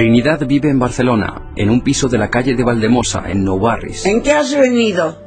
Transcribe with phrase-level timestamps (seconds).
[0.00, 4.06] Trinidad vive en Barcelona, en un piso de la calle de Valdemosa, en Nou Barris.
[4.06, 5.20] ¿En qué has venido?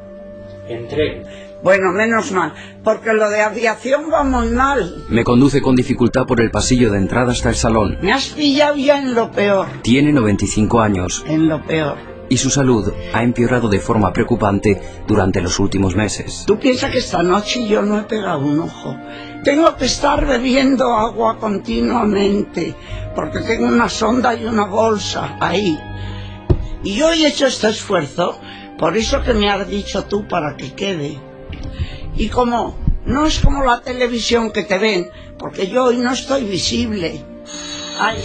[0.68, 1.21] En tren.
[1.62, 5.05] Bueno, menos mal, porque lo de aviación va muy mal.
[5.09, 8.00] Me conduce con dificultad por el pasillo de entrada hasta el salón.
[8.02, 12.12] Me has pillado ya en lo peor, Tiene 95 años en lo peor.
[12.34, 16.45] Y su salud ha empeorado de forma preocupante durante los últimos meses.
[16.47, 18.97] Tú piensas que esta noche yo no he pegado un ojo.
[19.43, 22.74] Tengo que estar bebiendo agua continuamente,
[23.15, 25.79] porque tengo una sonda y una bolsa ahí.
[26.83, 28.39] Y yo he hecho este esfuerzo,
[28.79, 31.19] por eso que me has dicho tú para que quede.
[32.17, 36.45] Y como no es como la televisión que te ven, porque yo hoy no estoy
[36.45, 37.23] visible.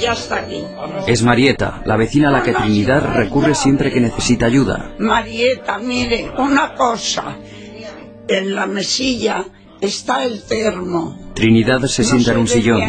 [0.01, 0.65] Ya está aquí.
[1.07, 4.95] Es Marieta, la vecina a la que Trinidad recurre siempre que necesita ayuda.
[4.99, 7.37] Marieta, mire, una cosa.
[8.29, 9.45] En la mesilla
[9.81, 11.33] está el termo.
[11.35, 12.83] Trinidad se No sienta en un sillón,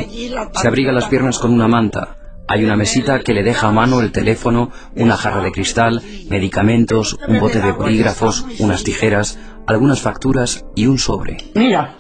[0.54, 2.16] se abriga las piernas con una manta.
[2.48, 7.16] Hay una mesita que le deja a mano el teléfono, una jarra de cristal, medicamentos,
[7.28, 11.38] un bote de bolígrafos, unas tijeras, algunas facturas y un sobre.
[11.54, 11.96] Mira.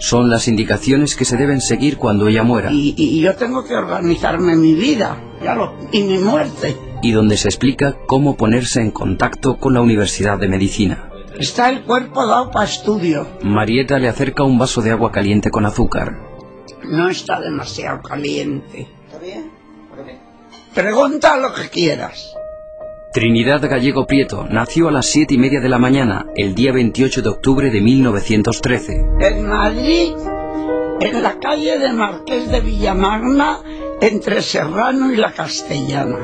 [0.00, 3.74] Son las indicaciones que se deben seguir cuando ella muera Y, y yo tengo que
[3.74, 6.76] organizarme mi vida ya lo- y mi muerte.
[7.02, 11.10] y donde se explica cómo ponerse en contacto con la Universidad de Medicina.
[11.38, 13.26] Está el cuerpo dado para estudio.
[13.42, 16.16] Marieta le acerca un vaso de agua caliente con azúcar.
[16.84, 18.86] No está demasiado caliente.
[19.06, 19.50] ¿Está bien?
[20.74, 22.34] Pregunta lo que quieras.
[23.12, 27.20] Trinidad Gallego Prieto nació a las siete y media de la mañana, el día 28
[27.20, 29.04] de octubre de 1913.
[29.20, 30.14] En Madrid,
[30.98, 33.58] en la calle de Marqués de Villamagna,
[34.00, 36.20] entre Serrano y la Castellana.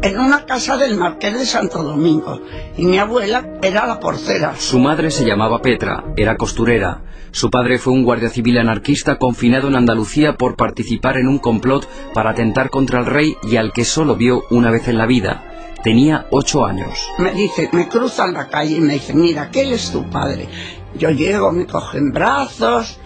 [0.00, 2.40] En una casa del Marqués de Santo Domingo.
[2.78, 4.54] Y mi abuela era la porcera.
[4.56, 7.02] Su madre se llamaba Petra, era costurera.
[7.32, 11.86] Su padre fue un guardia civil anarquista confinado en Andalucía por participar en un complot
[12.14, 15.47] para atentar contra el rey y al que solo vio una vez en la vida.
[15.82, 17.06] Tenía ocho años.
[17.18, 20.48] Me dice, me cruzan la calle y me dice, mira, ¿qué es tu padre?
[20.96, 22.98] Yo llego, me coge en brazos.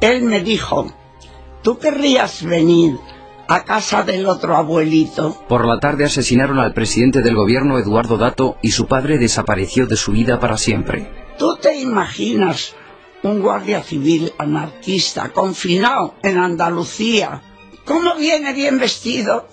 [0.00, 0.92] Él me dijo,
[1.62, 2.98] ¿tú querrías venir
[3.48, 5.42] a casa del otro abuelito?
[5.48, 9.96] Por la tarde asesinaron al presidente del gobierno Eduardo Dato y su padre desapareció de
[9.96, 11.10] su vida para siempre.
[11.38, 12.74] ¿Tú te imaginas
[13.22, 17.40] un guardia civil anarquista confinado en Andalucía?
[17.84, 19.46] ¿Cómo viene bien vestido?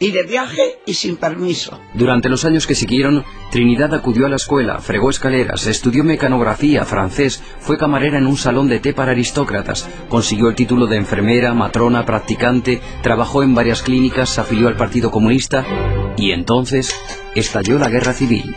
[0.00, 1.80] Y de viaje y sin permiso.
[1.94, 7.40] Durante los años que siguieron, Trinidad acudió a la escuela, fregó escaleras, estudió mecanografía, francés,
[7.60, 12.04] fue camarera en un salón de té para aristócratas, consiguió el título de enfermera, matrona,
[12.04, 15.64] practicante, trabajó en varias clínicas, se afilió al Partido Comunista
[16.16, 16.94] y entonces
[17.36, 18.56] estalló la guerra civil.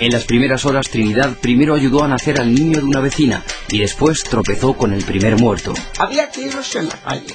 [0.00, 3.80] En las primeras horas Trinidad primero ayudó a nacer al niño de una vecina y
[3.80, 5.74] después tropezó con el primer muerto.
[5.98, 7.34] Había tiros en la calle.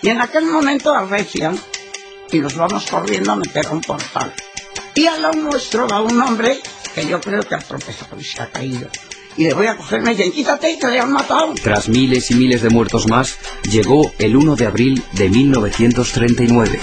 [0.00, 1.58] Y en aquel momento arrecian
[2.32, 4.32] y nos vamos corriendo a meter a un portal.
[4.94, 6.58] Y al lado nuestro va un hombre
[6.94, 8.88] que yo creo que ha tropezado y se ha caído.
[9.36, 11.54] Y le voy a cogerme y quítate que le han matado.
[11.62, 13.38] Tras miles y miles de muertos más,
[13.70, 16.80] llegó el 1 de abril de 1939.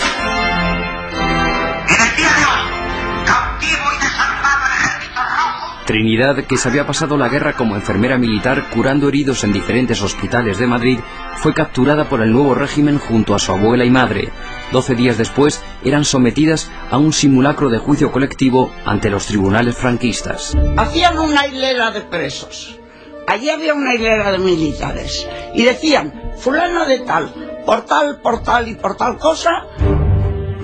[5.95, 10.57] Trinidad, que se había pasado la guerra como enfermera militar curando heridos en diferentes hospitales
[10.57, 10.99] de Madrid,
[11.37, 14.27] fue capturada por el nuevo régimen junto a su abuela y madre.
[14.73, 20.53] Doce días después eran sometidas a un simulacro de juicio colectivo ante los tribunales franquistas.
[20.75, 22.77] Hacían una hilera de presos.
[23.25, 25.25] Allí había una hilera de militares.
[25.53, 27.33] Y decían, fulano de tal,
[27.65, 29.65] por tal, por tal y por tal cosa,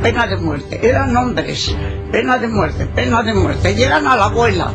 [0.04, 0.86] pena de muerte.
[0.86, 1.74] Eran hombres,
[2.12, 3.76] pena de muerte, pena de muerte.
[3.76, 4.74] Llegan a la abuela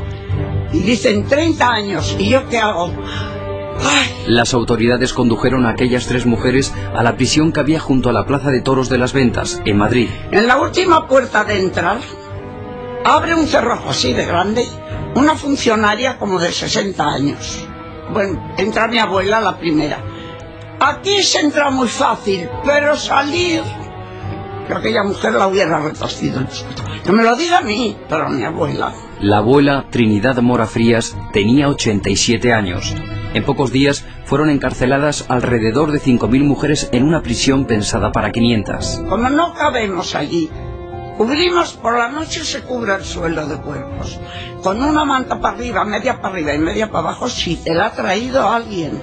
[0.72, 2.16] y dicen 30 años.
[2.18, 2.92] ¿Y yo qué hago?
[3.78, 8.12] Ay, Las autoridades condujeron a aquellas tres mujeres a la prisión que había junto a
[8.12, 10.08] la Plaza de Toros de las Ventas, en Madrid.
[10.30, 11.98] En la última puerta de entrar,
[13.04, 14.66] abre un cerrojo así de grande,
[15.14, 17.64] una funcionaria como de 60 años.
[18.12, 19.98] Bueno, entra mi abuela la primera.
[20.80, 23.62] Aquí se entra muy fácil, pero salir...
[24.66, 26.40] Que aquella mujer la hubiera retorcido.
[27.06, 28.92] No me lo diga a mí, pero a mi abuela.
[29.20, 32.94] La abuela, Trinidad Mora Frías, tenía 87 años.
[33.32, 39.02] En pocos días fueron encarceladas alrededor de 5.000 mujeres en una prisión pensada para 500.
[39.08, 40.50] Como no cabemos allí,
[41.16, 44.18] cubrimos por la noche se cubre el suelo de cuerpos.
[44.62, 47.86] Con una manta para arriba, media para arriba y media para abajo, si te la
[47.86, 49.00] ha traído alguien.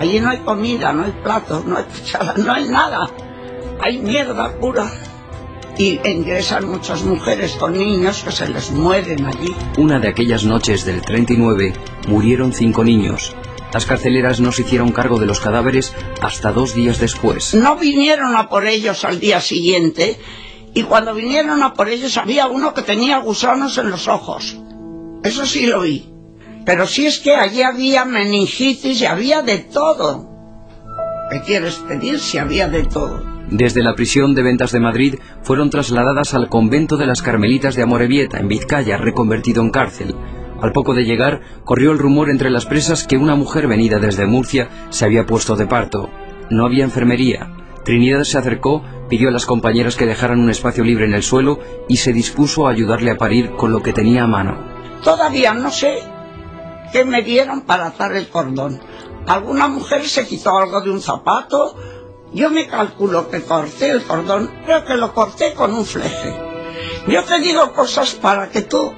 [0.00, 3.08] Allí no hay comida, no hay platos, no hay cucharas, no hay nada.
[3.84, 4.92] Hay mierda pura.
[5.76, 9.52] Y ingresan muchas mujeres con niños que se les mueren allí.
[9.76, 11.72] Una de aquellas noches del 39
[12.06, 13.34] murieron cinco niños.
[13.72, 17.54] Las carceleras no se hicieron cargo de los cadáveres hasta dos días después.
[17.54, 20.16] No vinieron a por ellos al día siguiente
[20.74, 24.58] y cuando vinieron a por ellos había uno que tenía gusanos en los ojos.
[25.24, 26.08] Eso sí lo vi.
[26.64, 30.31] Pero si es que allí había meningitis y había de todo.
[31.32, 33.24] ¿Qué quieres pedir si había de todo?
[33.48, 37.82] Desde la prisión de ventas de Madrid fueron trasladadas al convento de las Carmelitas de
[37.82, 40.14] Amorebieta, en Vizcaya, reconvertido en cárcel.
[40.60, 44.26] Al poco de llegar, corrió el rumor entre las presas que una mujer venida desde
[44.26, 46.10] Murcia se había puesto de parto.
[46.50, 47.50] No había enfermería.
[47.82, 51.60] Trinidad se acercó, pidió a las compañeras que dejaran un espacio libre en el suelo
[51.88, 54.58] y se dispuso a ayudarle a parir con lo que tenía a mano.
[55.02, 55.94] Todavía no sé
[56.92, 58.91] qué me dieron para atar el cordón.
[59.26, 61.76] Alguna mujer se quitó algo de un zapato.
[62.32, 66.34] Yo me calculo que corté el cordón, creo que lo corté con un fleje.
[67.06, 68.92] Yo te digo cosas para que tú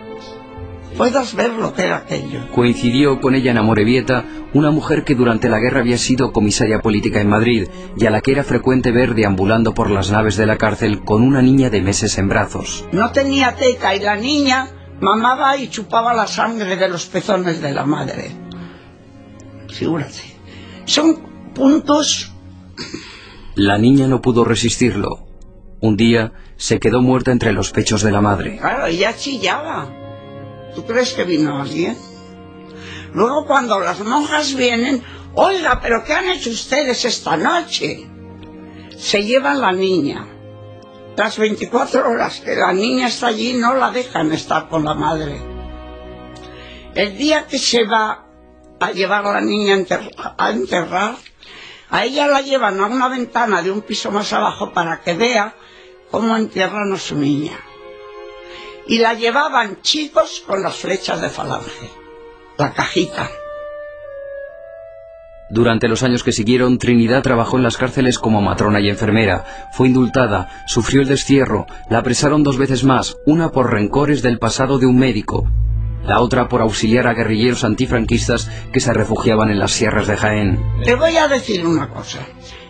[0.97, 2.49] puedas ver lo que era aquello.
[2.55, 7.21] Coincidió con ella en Amorebieta una mujer que durante la guerra había sido comisaria política
[7.21, 10.57] en Madrid y a la que era frecuente ver deambulando por las naves de la
[10.57, 12.87] cárcel con una niña de meses en brazos.
[12.93, 14.69] No tenía teca y la niña
[15.01, 18.44] mamaba y chupaba la sangre de los pezones de la madre.
[19.75, 20.23] Figúrate.
[20.85, 21.17] Son
[21.53, 22.31] puntos...
[23.57, 25.27] La niña no pudo resistirlo.
[25.81, 28.59] Un día se quedó muerta entre los pechos de la madre.
[28.59, 29.91] Claro, ella chillaba.
[30.75, 31.97] ¿Tú crees que vino alguien?
[33.13, 35.03] Luego cuando las monjas vienen,
[35.35, 38.09] oiga, pero ¿qué han hecho ustedes esta noche?
[38.97, 40.27] Se llevan la niña.
[41.17, 45.41] Las 24 horas que la niña está allí no la dejan estar con la madre.
[46.95, 48.24] El día que se va
[48.87, 49.77] a llevar a la niña
[50.39, 51.17] a enterrar,
[51.91, 55.55] a ella la llevan a una ventana de un piso más abajo para que vea
[56.11, 57.59] cómo entierran a su niña.
[58.87, 61.91] Y la llevaban chicos con las flechas de falange,
[62.59, 63.31] la cajita.
[65.51, 69.71] Durante los años que siguieron, Trinidad trabajó en las cárceles como matrona y enfermera.
[69.73, 74.79] Fue indultada, sufrió el destierro, la apresaron dos veces más, una por rencores del pasado
[74.79, 75.47] de un médico,
[76.07, 80.61] la otra por auxiliar a guerrilleros antifranquistas que se refugiaban en las sierras de Jaén.
[80.85, 82.21] Le voy a decir una cosa.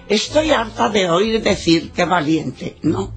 [0.08, 2.76] Estoy harta de oír decir que valiente.
[2.82, 3.12] No.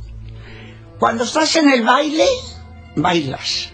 [1.00, 2.26] Cuando estás en el baile,
[2.96, 3.72] bailas.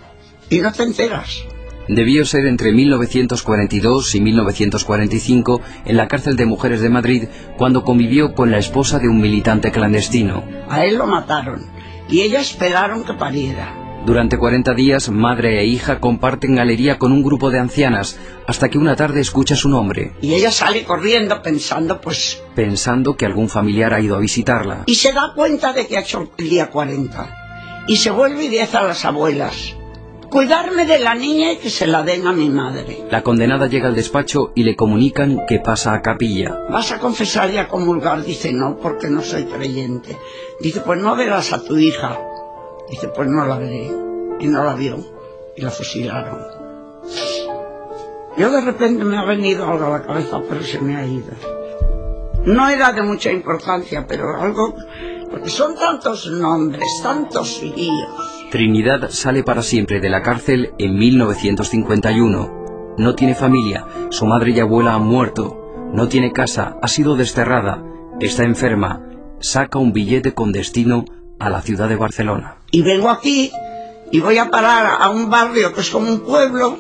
[0.50, 1.46] Y no te enteras.
[1.88, 8.34] Debió ser entre 1942 y 1945 en la cárcel de mujeres de Madrid cuando convivió
[8.34, 10.44] con la esposa de un militante clandestino.
[10.70, 11.66] A él lo mataron
[12.10, 13.83] y ella esperaron que pariera.
[14.06, 18.78] Durante 40 días, madre e hija comparten galería con un grupo de ancianas hasta que
[18.78, 20.12] una tarde escucha su nombre.
[20.22, 22.44] Y ella sale corriendo pensando, pues...
[22.54, 24.84] Pensando que algún familiar ha ido a visitarla.
[24.88, 27.86] Y se da cuenta de que ha hecho el día 40.
[27.88, 29.74] Y se vuelve y dice a las abuelas,
[30.30, 33.06] cuidarme de la niña y que se la den a mi madre.
[33.10, 36.54] La condenada llega al despacho y le comunican que pasa a capilla.
[36.70, 38.26] ¿Vas a confesar y a comulgar?
[38.26, 40.18] Dice, no, porque no soy creyente.
[40.60, 42.20] Dice, pues no verás a tu hija.
[42.90, 43.92] Dice, pues no la veré.
[44.40, 44.98] Y no la vio.
[45.56, 46.40] Y la fusilaron.
[48.38, 51.28] Yo de repente me ha venido algo a la cabeza, pero se me ha ido.
[52.46, 54.76] No era de mucha importancia, pero algo...
[55.30, 58.48] Porque son tantos nombres, tantos líos.
[58.52, 62.96] Trinidad sale para siempre de la cárcel en 1951.
[62.98, 65.60] No tiene familia, su madre y abuela han muerto.
[65.92, 67.84] No tiene casa, ha sido desterrada,
[68.20, 69.02] está enferma.
[69.40, 71.06] Saca un billete con destino
[71.40, 72.58] a la ciudad de Barcelona.
[72.72, 73.52] Y vengo aquí
[74.12, 76.78] y voy a parar a un barrio que es como un pueblo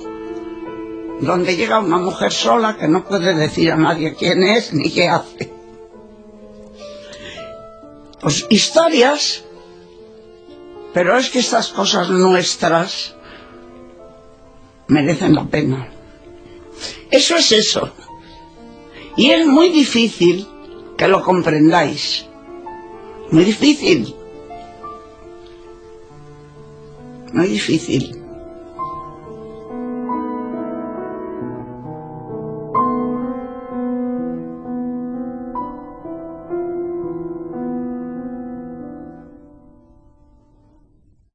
[1.21, 5.09] donde llega una mujer sola que no puede decir a nadie quién es ni qué
[5.09, 5.51] hace.
[8.21, 9.43] Pues historias,
[10.93, 13.15] pero es que estas cosas nuestras
[14.87, 15.89] merecen la pena.
[17.11, 17.91] Eso es eso.
[19.15, 20.47] Y es muy difícil
[20.97, 22.25] que lo comprendáis.
[23.31, 24.15] Muy difícil.
[27.33, 28.22] Muy difícil.